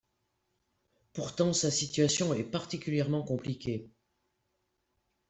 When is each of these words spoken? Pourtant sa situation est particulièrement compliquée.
Pourtant 1.13 1.53
sa 1.53 1.69
situation 1.69 2.33
est 2.33 2.43
particulièrement 2.43 3.21
compliquée. 3.21 3.87